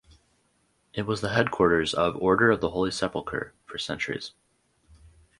It 0.95 1.03
was 1.03 1.21
the 1.21 1.29
headquarters 1.35 1.93
of 1.93 2.15
Order 2.17 2.49
of 2.49 2.59
the 2.59 2.71
Holy 2.71 2.89
Sepulchre 2.89 3.53
for 3.67 3.77
centuries. 3.77 4.31